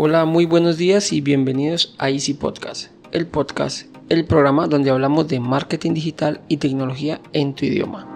[0.00, 5.26] Hola, muy buenos días y bienvenidos a Easy Podcast, el podcast, el programa donde hablamos
[5.26, 8.06] de marketing digital y tecnología en tu idioma.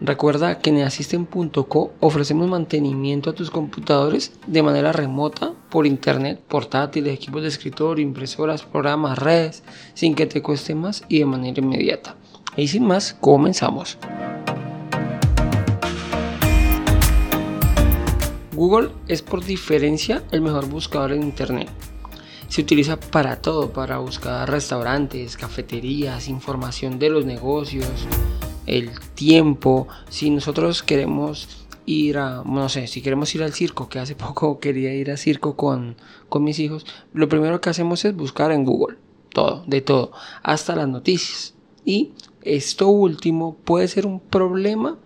[0.00, 7.12] Recuerda que en Assistant.co ofrecemos mantenimiento a tus computadores de manera remota por internet, portátiles,
[7.12, 12.16] equipos de escritorio, impresoras, programas, redes, sin que te cueste más y de manera inmediata.
[12.56, 13.98] Y sin más, comenzamos.
[18.56, 21.68] Google es por diferencia el mejor buscador en Internet.
[22.48, 27.86] Se utiliza para todo, para buscar restaurantes, cafeterías, información de los negocios,
[28.64, 29.88] el tiempo.
[30.08, 34.58] Si nosotros queremos ir a, no sé, si queremos ir al circo, que hace poco
[34.58, 35.96] quería ir al circo con,
[36.30, 38.96] con mis hijos, lo primero que hacemos es buscar en Google
[39.34, 41.52] todo, de todo, hasta las noticias.
[41.84, 44.98] Y esto último puede ser un problema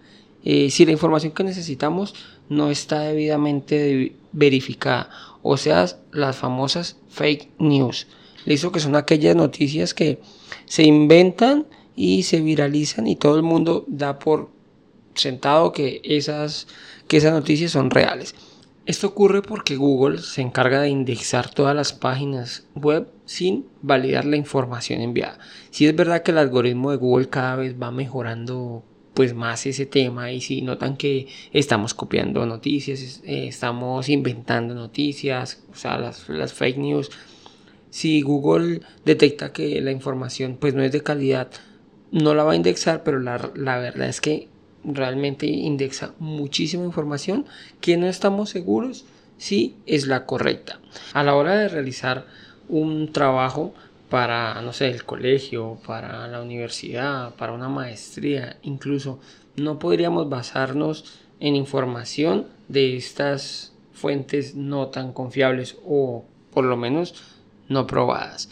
[0.44, 2.14] eh, si la información que necesitamos
[2.48, 5.10] no está debidamente verificada,
[5.42, 8.06] o sea, las famosas fake news.
[8.44, 10.20] Listo, que son aquellas noticias que
[10.64, 14.50] se inventan y se viralizan y todo el mundo da por
[15.14, 16.66] sentado que esas,
[17.06, 18.34] que esas noticias son reales.
[18.86, 24.36] Esto ocurre porque Google se encarga de indexar todas las páginas web sin validar la
[24.36, 25.38] información enviada.
[25.70, 28.82] Si es verdad que el algoritmo de Google cada vez va mejorando
[29.20, 35.62] pues más ese tema y si notan que estamos copiando noticias, eh, estamos inventando noticias,
[35.70, 37.10] o sea, las, las, fake news,
[37.90, 41.50] si Google detecta que la información pues no es de calidad,
[42.10, 44.48] no la va a indexar, pero la, la verdad es que
[44.84, 47.44] realmente indexa muchísima información
[47.82, 49.04] que no estamos seguros
[49.36, 50.80] si es la correcta.
[51.12, 52.24] A la hora de realizar
[52.70, 53.74] un trabajo,
[54.10, 59.20] para, no sé, el colegio, para la universidad, para una maestría, incluso
[59.56, 61.04] no podríamos basarnos
[61.38, 67.14] en información de estas fuentes no tan confiables o por lo menos
[67.68, 68.50] no probadas.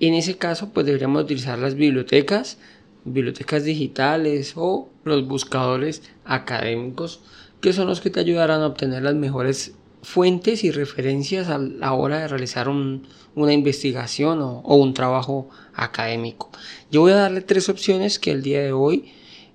[0.00, 2.58] En ese caso, pues deberíamos utilizar las bibliotecas,
[3.04, 7.20] bibliotecas digitales o los buscadores académicos,
[7.60, 11.92] que son los que te ayudarán a obtener las mejores fuentes y referencias a la
[11.92, 16.50] hora de realizar una investigación o, un trabajo académico.
[16.90, 19.12] Yo voy a darle tres opciones que el día de hoy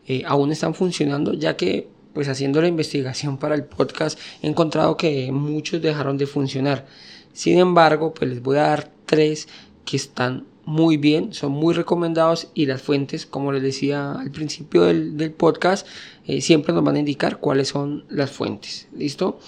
[0.08, 4.96] eh, aún están funcionando, ya que pues haciendo la investigación para el podcast he encontrado
[4.96, 6.86] que muchos dejaron de funcionar.
[7.34, 9.50] Sin embargo, pues les voy a dar tres
[9.84, 14.84] que están muy bien, son muy recomendados y las fuentes, como les decía al principio
[14.84, 15.88] del, podcast,
[16.26, 18.88] eh, siempre nos van a indicar cuáles son las fuentes.
[18.96, 19.40] ¿Listo?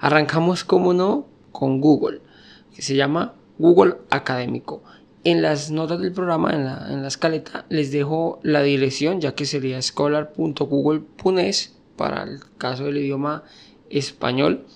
[0.00, 2.20] Arrancamos, como no, con Google,
[2.74, 4.82] que se llama Google Académico.
[5.24, 9.34] En las notas del programa, en la, en la escaleta, les dejo la dirección, ya
[9.34, 13.42] que sería scholar.google.es para el caso del idioma
[13.90, 14.66] español.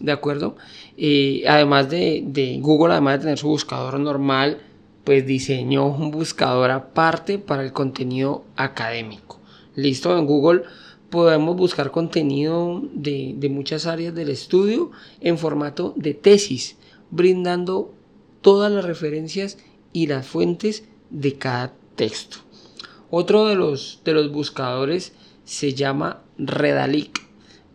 [0.00, 0.56] ¿De acuerdo?
[0.98, 4.60] Eh, además de, de Google, además de tener su buscador normal,
[5.06, 9.38] pues diseñó un buscador aparte para el contenido académico.
[9.76, 10.64] Listo, en Google
[11.10, 14.90] podemos buscar contenido de, muchas áreas del estudio
[15.20, 16.74] en formato de tesis,
[17.12, 17.94] brindando
[18.40, 19.58] todas las referencias
[19.92, 22.38] y las fuentes de cada texto.
[23.08, 25.12] Otro de los, de los buscadores
[25.44, 27.24] se llama Redalic.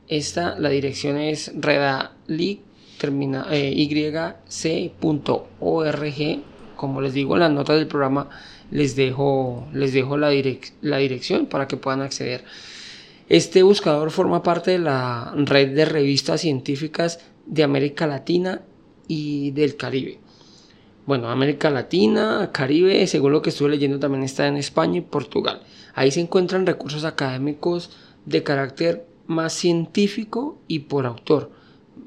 [0.09, 2.59] Esta, la dirección es redalic,
[2.97, 4.11] termina, yc.org
[6.81, 8.27] como les digo en las notas del programa,
[8.71, 10.31] les dejo, les dejo la,
[10.81, 12.43] la dirección para que puedan acceder.
[13.29, 18.63] Este buscador forma parte de la red de revistas científicas de América Latina
[19.07, 20.17] y del Caribe.
[21.05, 25.61] Bueno, América Latina, Caribe, según lo que estuve leyendo, también está en España y Portugal.
[25.93, 27.91] Ahí se encuentran recursos académicos
[28.25, 31.51] de carácter más científico y por autor.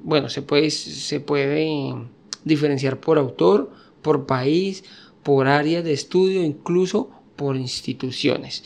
[0.02, 1.94] Bueno, se puede, se puede
[2.42, 4.84] diferenciar por autor, por país,
[5.24, 8.62] por área de estudio, incluso por instituciones.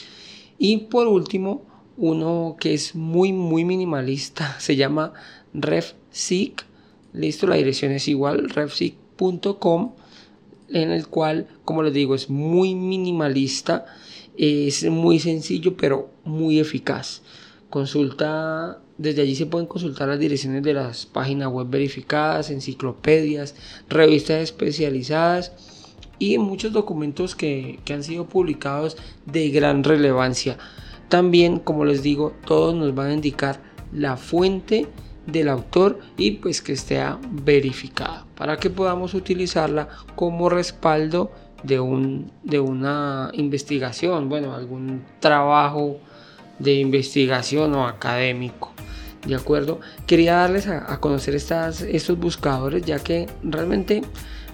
[0.58, 1.62] Y por último,
[1.96, 5.14] uno que es muy, muy minimalista, se llama
[5.54, 6.66] RefSeek.
[7.14, 9.92] Listo, la dirección es igual, refseek.com,
[10.68, 13.86] en el cual, como les digo, es muy minimalista,
[14.36, 17.22] es muy sencillo, pero muy eficaz.
[17.70, 23.54] Consulta, desde allí se pueden consultar las direcciones de las páginas web verificadas, enciclopedias,
[23.88, 25.52] revistas especializadas
[26.18, 30.58] y muchos documentos que, han sido publicados de gran relevancia.
[31.08, 33.60] También, como les digo, todos nos van a indicar
[33.92, 34.88] la fuente
[35.26, 41.30] del autor y pues que esté verificada para que podamos utilizarla como respaldo
[41.62, 45.98] de, un, de una investigación, bueno, algún trabajo
[46.58, 48.72] de investigación o académico.
[49.26, 49.80] ¿De acuerdo?
[50.06, 54.02] Quería darles a, conocer estas, estos buscadores ya que realmente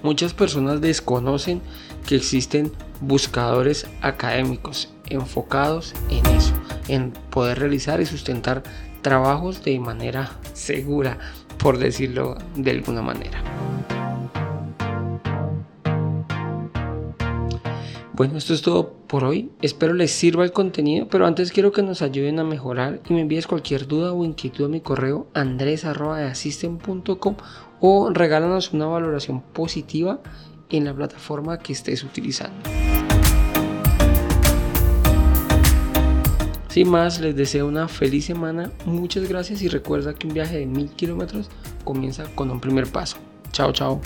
[0.03, 1.61] muchas personas desconocen
[2.05, 2.71] que existen
[3.01, 6.53] buscadores académicos enfocados en eso,
[6.87, 8.63] en poder realizar y sustentar
[9.01, 11.19] trabajos de manera segura,
[11.57, 13.41] por decirlo de alguna manera.
[18.15, 19.51] Bueno, esto es todo por hoy.
[19.61, 23.19] Espero les sirva el contenido, pero antes quiero que nos ayuden a mejorar y me
[23.19, 27.35] envíes cualquier duda o inquietud a mi correo andres.com
[27.81, 30.21] o regálanos una valoración positiva
[30.69, 32.55] en la plataforma que estés utilizando.
[36.69, 40.65] Sin más, les deseo una feliz semana, muchas gracias y recuerda que un viaje de
[40.65, 41.49] mil kilómetros
[41.83, 43.17] comienza con un primer paso.
[43.51, 43.99] Chao, chao.